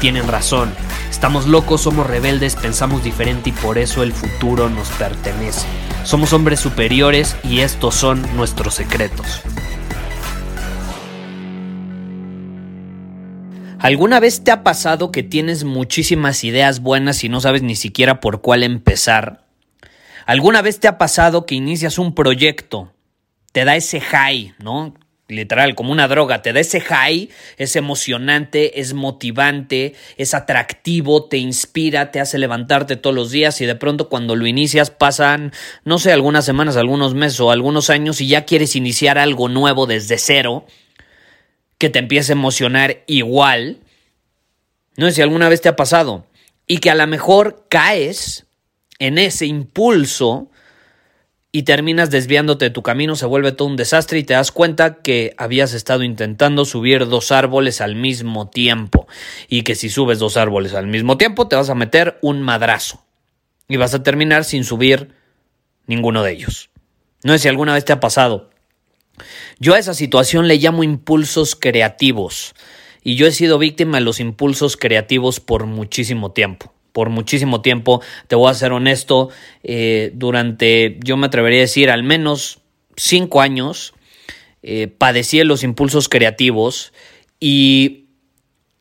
[0.00, 0.72] tienen razón.
[1.10, 5.66] Estamos locos, somos rebeldes, pensamos diferente y por eso el futuro nos pertenece.
[6.04, 9.42] Somos hombres superiores y estos son nuestros secretos.
[13.78, 18.20] ¿Alguna vez te ha pasado que tienes muchísimas ideas buenas y no sabes ni siquiera
[18.20, 19.46] por cuál empezar?
[20.26, 22.92] ¿Alguna vez te ha pasado que inicias un proyecto,
[23.52, 24.94] te da ese high, ¿no?
[25.30, 31.38] Literal, como una droga, te da ese high, es emocionante, es motivante, es atractivo, te
[31.38, 35.52] inspira, te hace levantarte todos los días y de pronto cuando lo inicias pasan,
[35.84, 39.86] no sé, algunas semanas, algunos meses o algunos años y ya quieres iniciar algo nuevo
[39.86, 40.66] desde cero
[41.78, 43.78] que te empiece a emocionar igual.
[44.96, 46.26] No sé si alguna vez te ha pasado.
[46.66, 48.46] Y que a lo mejor caes
[48.98, 50.50] en ese impulso
[51.52, 55.02] y terminas desviándote de tu camino, se vuelve todo un desastre y te das cuenta
[55.02, 59.08] que habías estado intentando subir dos árboles al mismo tiempo
[59.48, 63.04] y que si subes dos árboles al mismo tiempo te vas a meter un madrazo
[63.68, 65.14] y vas a terminar sin subir
[65.86, 66.70] ninguno de ellos.
[67.24, 68.50] No sé si alguna vez te ha pasado.
[69.58, 72.54] Yo a esa situación le llamo impulsos creativos
[73.02, 76.72] y yo he sido víctima de los impulsos creativos por muchísimo tiempo.
[76.92, 79.30] Por muchísimo tiempo, te voy a ser honesto,
[79.62, 82.60] eh, durante, yo me atrevería a decir, al menos
[82.96, 83.94] cinco años,
[84.62, 86.92] eh, padecí de los impulsos creativos
[87.38, 88.04] y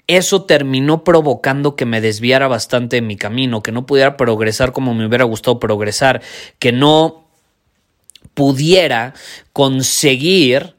[0.08, 4.94] eso terminó provocando que me desviara bastante de mi camino, que no pudiera progresar como
[4.94, 6.22] me hubiera gustado progresar,
[6.58, 7.28] que no
[8.34, 9.14] pudiera
[9.54, 10.76] conseguir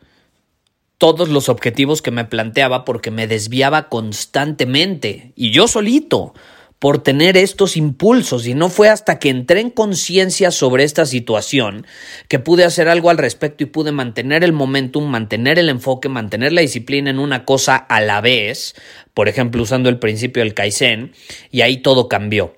[0.98, 5.32] todos los objetivos que me planteaba porque me desviaba constantemente.
[5.36, 6.34] Y yo solito
[6.80, 11.86] por tener estos impulsos y no fue hasta que entré en conciencia sobre esta situación
[12.26, 16.52] que pude hacer algo al respecto y pude mantener el momentum, mantener el enfoque, mantener
[16.52, 18.74] la disciplina en una cosa a la vez,
[19.12, 21.12] por ejemplo usando el principio del Kaizen,
[21.50, 22.56] y ahí todo cambió.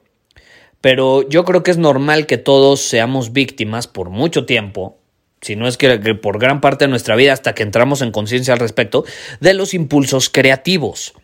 [0.81, 4.99] Pero yo creo que es normal que todos seamos víctimas por mucho tiempo,
[5.41, 8.55] si no es que, por gran parte de nuestra vida hasta que entramos en conciencia
[8.55, 9.05] al respecto,
[9.41, 11.15] de los impulsos creativos.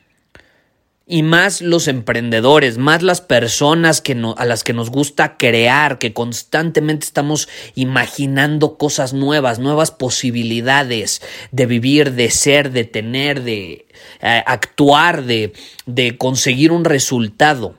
[1.10, 6.12] Y más los emprendedores, más las personas que a las que nos gusta crear, que
[6.12, 13.86] constantemente estamos imaginando cosas nuevas, nuevas posibilidades de vivir, de ser, de tener, de
[14.20, 15.54] eh, actuar, de,
[15.86, 17.74] de conseguir un resultado.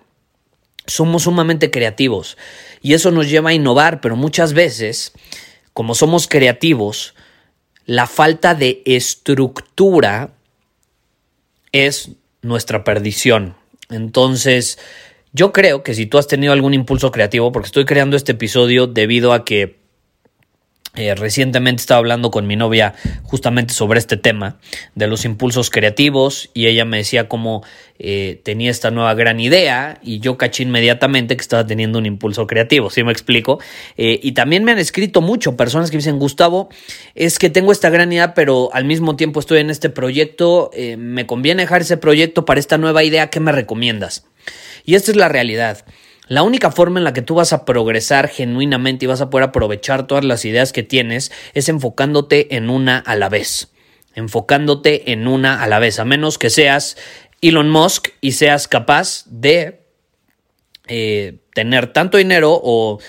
[0.87, 2.35] Somos sumamente creativos
[2.81, 5.13] y eso nos lleva a innovar, pero muchas veces,
[5.73, 7.13] como somos creativos,
[7.85, 10.33] la falta de estructura
[11.71, 12.09] es
[12.41, 13.55] nuestra perdición.
[13.89, 14.77] Entonces,
[15.33, 18.87] yo creo que si tú has tenido algún impulso creativo, porque estoy creando este episodio
[18.87, 19.78] debido a que
[20.95, 24.57] eh, recientemente estaba hablando con mi novia justamente sobre este tema
[24.95, 27.63] de los impulsos creativos y ella me decía cómo
[27.99, 32.47] eh, tenía esta nueva gran idea y yo caché inmediatamente que estaba teniendo un impulso
[32.47, 33.59] creativo, ¿sí me explico?
[33.97, 36.69] Eh, y también me han escrito mucho personas que dicen, Gustavo,
[37.13, 41.27] es que tengo esta gran idea pero al mismo tiempo estoy en este proyecto, me
[41.27, 44.25] conviene dejar ese proyecto para esta nueva idea, ¿qué me recomiendas?
[44.85, 45.85] Y esta es la realidad.
[46.29, 49.49] La única forma en la que tú vas a progresar genuinamente y vas a poder
[49.49, 53.73] aprovechar todas las ideas que tienes es enfocándote en una a la vez.
[54.13, 56.97] Enfocándote en una a la vez, a menos que seas
[57.41, 59.81] Elon Musk y seas capaz de
[60.87, 62.99] eh, tener tanto dinero o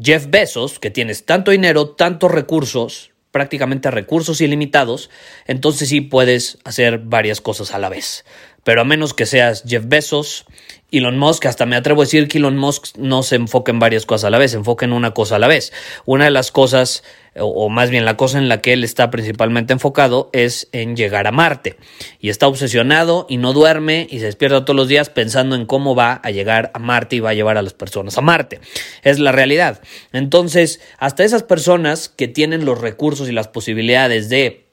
[0.00, 5.10] Jeff Bezos, que tienes tanto dinero, tantos recursos, prácticamente recursos ilimitados,
[5.46, 8.24] entonces sí puedes hacer varias cosas a la vez.
[8.64, 10.44] Pero a menos que seas Jeff Bezos,
[10.90, 14.06] Elon Musk, hasta me atrevo a decir que Elon Musk no se enfoca en varias
[14.06, 15.72] cosas a la vez, se enfoca en una cosa a la vez.
[16.06, 17.02] Una de las cosas,
[17.40, 21.26] o, más bien la cosa en la que él está principalmente enfocado, es en llegar
[21.26, 21.76] a Marte.
[22.20, 25.94] Y está obsesionado y no duerme y se despierta todos los días pensando en cómo
[25.94, 28.60] va a llegar a Marte y va a llevar a las personas a Marte.
[29.02, 29.80] Es la realidad.
[30.12, 34.68] Entonces, hasta esas personas que tienen los recursos y las posibilidades de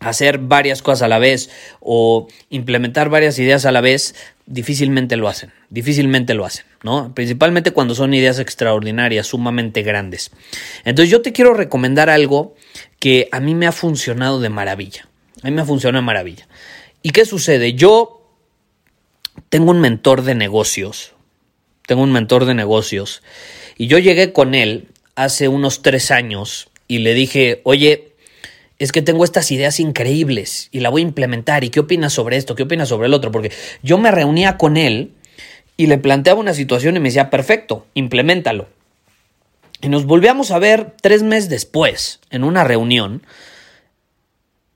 [0.00, 4.14] hacer varias cosas a la vez o implementar varias ideas a la vez,
[4.46, 7.14] difícilmente lo hacen, difícilmente lo hacen, ¿no?
[7.14, 10.30] Principalmente cuando son ideas extraordinarias, sumamente grandes.
[10.84, 12.54] Entonces yo te quiero recomendar algo
[12.98, 15.08] que a mí me ha funcionado de maravilla.
[15.42, 16.48] A mí me ha funcionado de maravilla.
[17.02, 17.74] ¿Y qué sucede?
[17.74, 18.22] Yo
[19.48, 21.12] tengo un mentor de negocios,
[21.86, 23.22] tengo un mentor de negocios,
[23.76, 28.14] y yo llegué con él hace unos tres años y le dije, oye,
[28.78, 31.64] es que tengo estas ideas increíbles y la voy a implementar.
[31.64, 32.54] ¿Y qué opinas sobre esto?
[32.54, 33.32] ¿Qué opinas sobre el otro?
[33.32, 33.50] Porque
[33.82, 35.12] yo me reunía con él
[35.78, 38.66] y le planteaba una situación y me decía, perfecto, implementalo.
[39.80, 43.22] Y nos volvíamos a ver tres meses después en una reunión.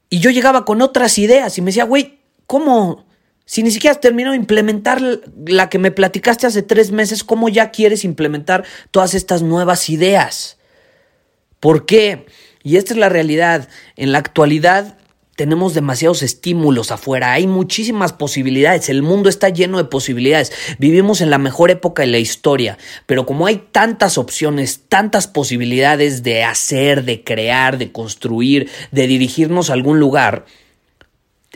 [0.08, 3.04] Y yo llegaba con otras ideas y me decía, güey, ¿cómo?
[3.44, 5.02] Si ni siquiera has terminado de implementar
[5.44, 10.56] la que me platicaste hace tres meses, ¿cómo ya quieres implementar todas estas nuevas ideas?
[11.58, 12.26] ¿Por qué?
[12.62, 13.68] Y esta es la realidad.
[13.96, 14.96] En la actualidad
[15.42, 21.30] tenemos demasiados estímulos afuera, hay muchísimas posibilidades, el mundo está lleno de posibilidades, vivimos en
[21.30, 27.02] la mejor época de la historia, pero como hay tantas opciones, tantas posibilidades de hacer,
[27.02, 30.46] de crear, de construir, de dirigirnos a algún lugar,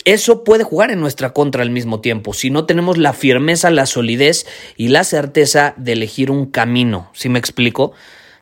[0.05, 3.87] eso puede jugar en nuestra contra al mismo tiempo, si no tenemos la firmeza, la
[3.87, 7.93] solidez y la certeza de elegir un camino, ¿sí me explico?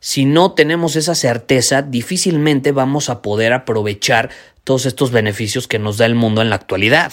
[0.04, 4.28] si no tenemos esa certeza, difícilmente vamos a poder aprovechar
[4.64, 7.12] todos estos beneficios que nos da el mundo en la actualidad.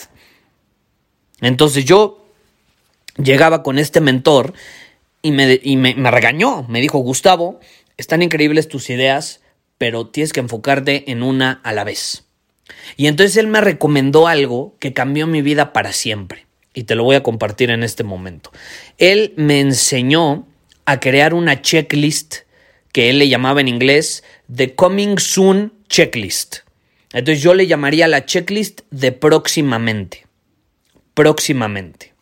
[1.41, 2.25] Entonces yo
[3.17, 4.53] llegaba con este mentor
[5.21, 7.59] y, me, me, regañó, me dijo, Gustavo,
[7.97, 9.41] están increíbles tus ideas,
[9.77, 12.25] pero tienes que enfocarte en una a la vez.
[12.97, 16.47] Y entonces él me recomendó algo que cambió mi vida para siempre.
[16.73, 18.51] Y te lo voy a compartir en este momento.
[18.97, 20.47] Él me enseñó
[20.85, 22.37] a crear una checklist
[22.93, 26.59] que él le llamaba en inglés The Coming Soon Checklist.
[27.13, 30.25] Entonces yo le llamaría la checklist de próximamente.
[31.13, 32.13] Próximamente.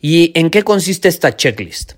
[0.00, 1.92] ¿Y en qué consiste esta checklist?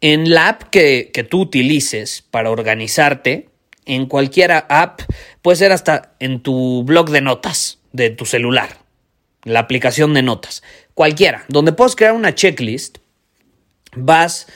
[0.00, 3.48] En la app que, que tú utilices para organizarte,
[3.86, 5.00] en cualquier app,
[5.42, 8.78] puede ser hasta en tu blog de notas de tu celular,
[9.44, 10.62] la aplicación de notas,
[10.92, 12.98] cualquiera, donde puedes crear una checklist,
[13.94, 14.48] vas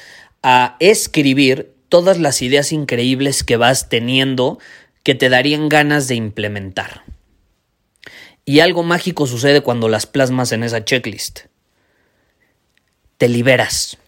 [0.43, 4.59] a escribir todas las ideas increíbles que vas teniendo
[5.03, 7.05] que te darían ganas de implementar.
[8.45, 11.41] Y algo mágico sucede cuando las plasmas en esa checklist.
[13.17, 13.99] Te liberas,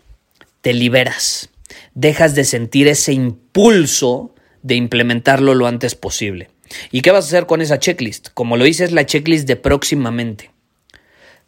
[0.63, 1.51] te liberas,
[1.95, 6.49] dejas de sentir ese impulso de implementarlo lo antes posible.
[6.91, 8.29] ¿Y qué vas a hacer con esa checklist?
[8.35, 10.51] Como lo hice es la checklist de próximamente.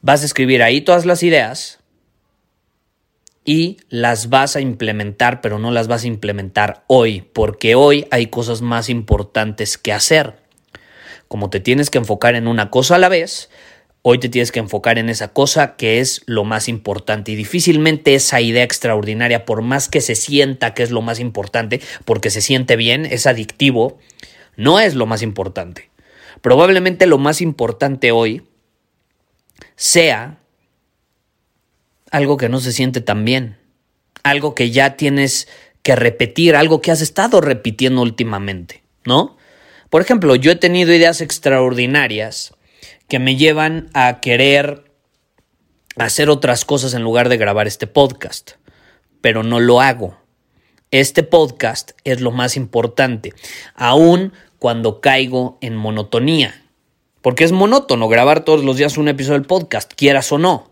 [0.03, 1.79] Vas a escribir ahí todas las ideas,
[3.45, 8.29] y las vas a implementar, pero no las vas a implementar hoy, porque hoy hay
[8.29, 10.37] cosas más importantes que hacer.
[11.29, 13.51] Como te tienes que enfocar en una cosa a la vez,
[14.03, 17.33] hoy te tienes que enfocar en esa cosa que es lo más importante.
[17.33, 21.81] Y difícilmente esa idea extraordinaria, por más que se sienta que es lo más importante,
[22.05, 23.99] porque se siente bien, es adictivo,
[24.57, 25.91] no es lo más importante.
[26.41, 28.43] Probablemente lo más importante hoy
[29.77, 30.39] sea
[32.15, 33.57] algo que no se siente tan bien,
[34.23, 35.49] algo que ya tienes
[35.83, 39.37] que repetir, algo que has estado repitiendo últimamente, ¿no?
[39.91, 42.55] Por ejemplo, yo he tenido ideas extraordinarias
[43.09, 44.93] que me llevan a querer
[45.97, 48.53] hacer otras cosas en lugar de grabar este podcast,
[49.21, 50.17] pero no lo hago.
[50.93, 53.33] Este podcast es lo más importante,
[53.75, 56.63] aun cuando caigo en monotonía,
[57.23, 60.71] porque es monótono grabar todos los días un episodio del podcast, quieras o no.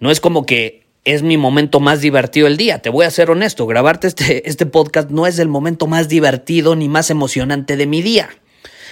[0.00, 2.80] No es como que es mi momento más divertido del día.
[2.80, 6.76] Te voy a ser honesto, grabarte este, este podcast no es el momento más divertido
[6.76, 8.30] ni más emocionante de mi día.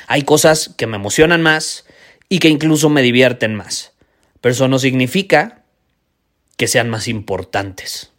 [0.07, 1.85] Hay cosas que me emocionan más
[2.29, 3.93] y que incluso me divierten más.
[4.41, 5.65] Pero eso no significa
[6.57, 8.13] que sean más importantes.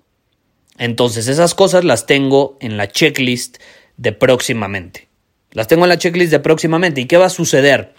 [0.78, 3.58] Entonces esas cosas las tengo en la checklist
[3.98, 5.08] de próximamente.
[5.52, 7.02] Las tengo en la checklist de próximamente.
[7.02, 7.94] ¿Y qué va a suceder?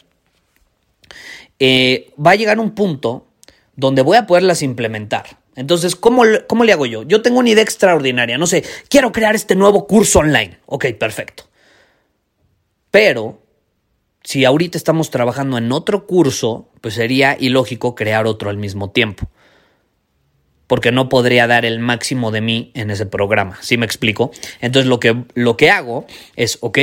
[1.60, 3.28] Eh, va a llegar un punto
[3.76, 5.38] donde voy a poderlas implementar.
[5.56, 7.02] Entonces, ¿cómo, ¿cómo, le hago yo?
[7.04, 10.58] Yo tengo una idea extraordinaria, no sé, quiero crear este nuevo curso online.
[10.66, 11.44] Ok, perfecto.
[12.90, 13.42] Pero,
[14.22, 19.28] si ahorita estamos trabajando en otro curso, pues sería ilógico crear otro al mismo tiempo.
[20.66, 23.58] Porque no podría dar el máximo de mí en ese programa.
[23.60, 24.32] ¿Sí me explico?
[24.60, 26.78] Entonces, lo que, lo que hago es, ok,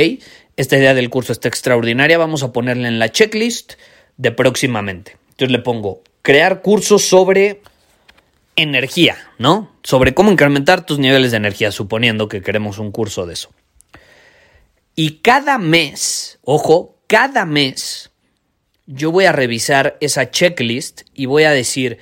[0.56, 3.74] esta idea del curso está extraordinaria, vamos a ponerla en la checklist
[4.16, 5.16] de próximamente.
[5.30, 7.60] Entonces le pongo crear cursos sobre
[8.56, 9.72] energía, ¿no?
[9.82, 13.50] Sobre cómo incrementar tus niveles de energía, suponiendo que queremos un curso de eso.
[14.94, 18.10] Y cada mes, ojo, cada mes
[18.86, 21.98] yo voy a revisar esa checklist y voy a decir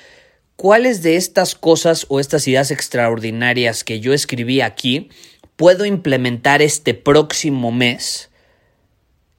[0.56, 5.08] cuáles de estas cosas o estas ideas extraordinarias que yo escribí aquí
[5.56, 8.30] puedo implementar este próximo mes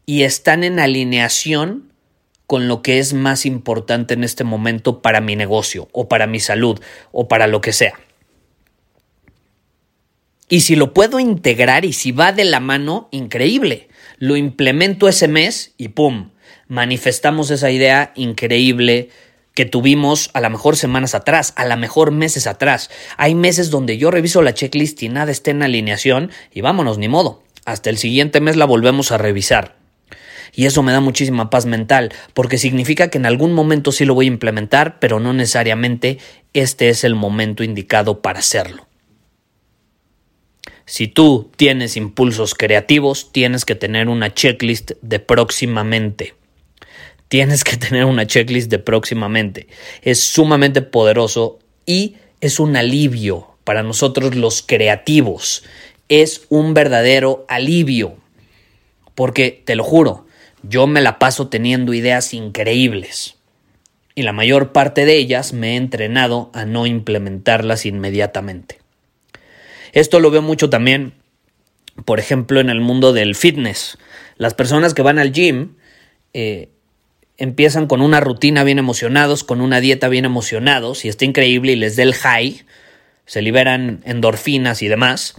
[0.05, 1.90] y están en alineación
[2.51, 6.41] con lo que es más importante en este momento para mi negocio o para mi
[6.41, 6.81] salud
[7.13, 7.93] o para lo que sea.
[10.49, 13.87] Y si lo puedo integrar y si va de la mano, increíble.
[14.17, 16.31] Lo implemento ese mes y ¡pum!
[16.67, 19.07] Manifestamos esa idea increíble
[19.55, 22.89] que tuvimos a lo mejor semanas atrás, a lo mejor meses atrás.
[23.15, 27.07] Hay meses donde yo reviso la checklist y nada está en alineación y vámonos, ni
[27.07, 27.43] modo.
[27.63, 29.80] Hasta el siguiente mes la volvemos a revisar.
[30.53, 34.13] Y eso me da muchísima paz mental, porque significa que en algún momento sí lo
[34.13, 36.17] voy a implementar, pero no necesariamente
[36.53, 38.87] este es el momento indicado para hacerlo.
[40.85, 46.35] Si tú tienes impulsos creativos, tienes que tener una checklist de próximamente.
[47.29, 49.67] Tienes que tener una checklist de próximamente.
[50.01, 55.63] Es sumamente poderoso y es un alivio para nosotros los creativos.
[56.09, 58.17] Es un verdadero alivio.
[59.15, 60.25] Porque, te lo juro,
[60.63, 63.35] yo me la paso teniendo ideas increíbles.
[64.13, 68.79] Y la mayor parte de ellas me he entrenado a no implementarlas inmediatamente.
[69.93, 71.13] Esto lo veo mucho también,
[72.05, 73.97] por ejemplo, en el mundo del fitness.
[74.37, 75.75] Las personas que van al gym
[76.33, 76.69] eh,
[77.37, 81.75] empiezan con una rutina bien emocionados, con una dieta bien emocionados, y está increíble y
[81.75, 82.63] les da el high,
[83.25, 85.35] se liberan endorfinas y demás,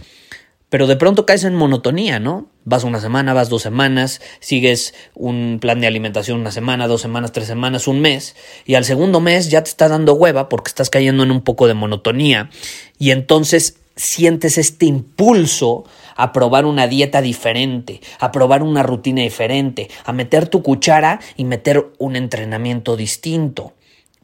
[0.73, 2.47] pero de pronto caes en monotonía, ¿no?
[2.65, 7.31] Vas una semana, vas dos semanas, sigues un plan de alimentación una semana, dos semanas,
[7.31, 10.89] tres semanas, un mes, y al segundo mes ya te está dando hueva porque estás
[10.89, 12.49] cayendo en un poco de monotonía,
[12.97, 15.83] y entonces sientes este impulso
[16.15, 21.43] a probar una dieta diferente, a probar una rutina diferente, a meter tu cuchara y
[21.43, 23.72] meter un entrenamiento distinto,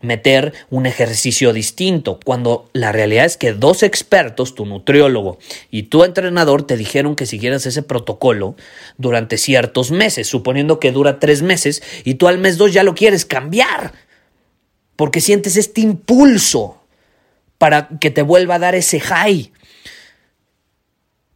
[0.01, 5.39] meter un ejercicio distinto, cuando la realidad es que dos expertos, tu nutriólogo
[5.69, 8.55] y tu entrenador, te dijeron que siguieras ese protocolo
[8.97, 12.95] durante ciertos meses, suponiendo que dura tres meses y tú al mes dos ya lo
[12.95, 13.93] quieres cambiar,
[14.95, 16.81] porque sientes este impulso
[17.57, 19.51] para que te vuelva a dar ese high.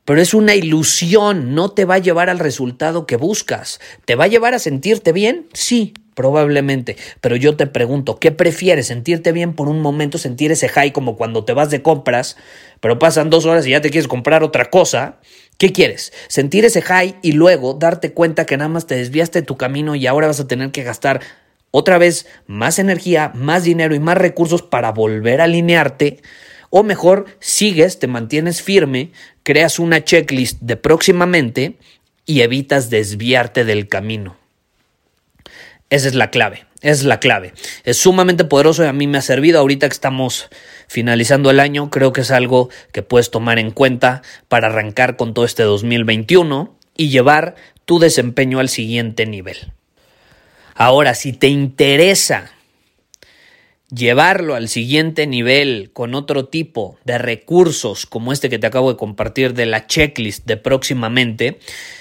[0.06, 3.80] Pero es una ilusión, no te va a llevar al resultado que buscas.
[4.04, 5.48] ¿Te va a llevar a sentirte bien?
[5.54, 6.98] Sí, probablemente.
[7.22, 8.88] Pero yo te pregunto, ¿qué prefieres?
[8.88, 12.38] ¿Sentirte bien por un momento, sentir ese high como cuando te vas de compras,
[12.80, 15.20] pero pasan dos horas y ya te quieres comprar otra cosa?
[15.58, 16.14] ¿Qué quieres?
[16.28, 19.96] ¿Sentir ese high y luego darte cuenta que nada más te desviaste de tu camino
[19.96, 21.22] y ahora vas a tener que gastar
[21.72, 26.22] otra vez más energía, más dinero y más recursos para volver a alinearte?
[26.70, 29.12] O mejor, sigues, te mantienes firme,
[29.44, 31.78] creas una checklist de próximamente
[32.26, 34.43] y evitas desviarte del camino.
[35.94, 37.54] Esa es la clave, es la clave.
[37.84, 40.50] Es sumamente poderoso y a mí me ha servido ahorita que estamos
[40.88, 41.92] finalizando el año.
[41.92, 46.76] Creo que es algo que puedes tomar en cuenta para arrancar con todo este 2021
[46.98, 47.54] y llevar
[47.86, 49.72] tu desempeño al siguiente nivel.
[50.74, 52.52] Ahora, si te interesa
[53.94, 58.98] llevarlo al siguiente nivel con otro tipo de recursos como este que te acabo de
[58.98, 61.60] compartir de la checklist de próximamente,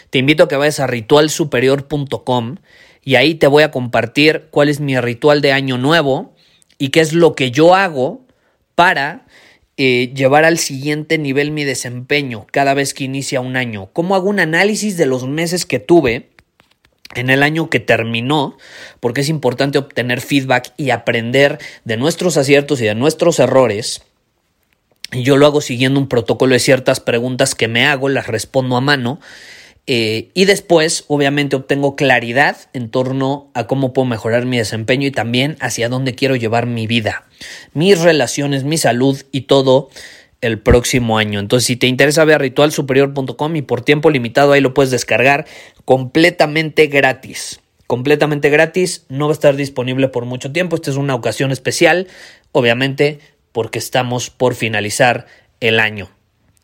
[0.08, 2.56] te invito a que vayas a ritualsuperior.com
[3.04, 6.34] y ahí te voy a compartir cuál es mi ritual de año nuevo
[6.78, 8.26] y qué es lo que yo hago
[8.74, 9.26] para
[9.76, 13.90] eh, llevar al siguiente nivel mi desempeño cada vez que inicia un año.
[13.92, 16.30] Cómo hago un análisis de los meses que tuve
[17.14, 18.56] en el año que terminó,
[19.00, 24.02] porque es importante obtener feedback y aprender de nuestros aciertos y de nuestros errores.
[25.10, 28.80] Yo lo hago siguiendo un protocolo de ciertas preguntas que me hago, las respondo a
[28.80, 29.20] mano.
[29.86, 35.10] Eh, y después, obviamente, obtengo claridad en torno a cómo puedo mejorar mi desempeño y
[35.10, 37.24] también hacia dónde quiero llevar mi vida,
[37.74, 39.90] mis relaciones, mi salud y todo
[40.40, 41.40] el próximo año.
[41.40, 45.46] Entonces, si te interesa, ve a ritualsuperior.com y por tiempo limitado ahí lo puedes descargar
[45.84, 47.60] completamente gratis.
[47.88, 50.76] Completamente gratis, no va a estar disponible por mucho tiempo.
[50.76, 52.06] Esta es una ocasión especial,
[52.52, 53.18] obviamente,
[53.50, 55.26] porque estamos por finalizar
[55.60, 56.08] el año.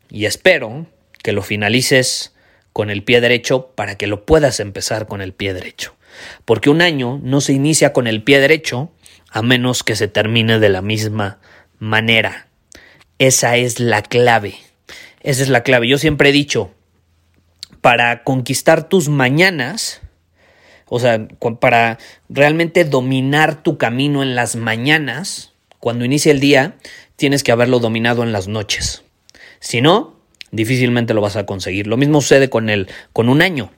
[0.09, 0.87] Y espero
[1.21, 2.33] que lo finalices
[2.73, 5.95] con el pie derecho para que lo puedas empezar con el pie derecho.
[6.45, 8.91] Porque un año no se inicia con el pie derecho
[9.31, 11.39] a menos que se termine de la misma
[11.77, 12.47] manera.
[13.17, 14.55] Esa es la clave.
[15.21, 15.87] Esa es la clave.
[15.87, 16.71] Yo siempre he dicho,
[17.81, 20.01] para conquistar tus mañanas,
[20.85, 21.27] o sea,
[21.59, 21.99] para
[22.29, 26.77] realmente dominar tu camino en las mañanas, cuando inicia el día,
[27.15, 29.03] tienes que haberlo dominado en las noches.
[29.59, 30.18] Si no,
[30.51, 31.87] difícilmente lo vas a conseguir.
[31.87, 33.71] Lo mismo sucede con el con un año.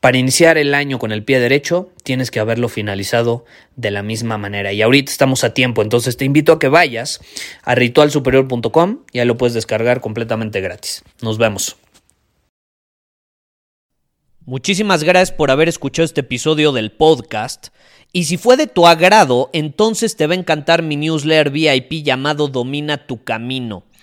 [0.00, 4.38] para iniciar el año con el pie derecho, tienes que haberlo finalizado de la misma
[4.38, 4.72] manera.
[4.72, 7.20] Y ahorita estamos a tiempo, entonces te invito a que vayas
[7.64, 11.02] a ritualsuperior.com y ahí lo puedes descargar completamente gratis.
[11.22, 11.76] Nos vemos.
[14.44, 17.70] Muchísimas gracias por haber escuchado este episodio del podcast.
[18.12, 22.46] Y si fue de tu agrado, entonces te va a encantar mi newsletter VIP llamado
[22.46, 23.85] Domina tu Camino.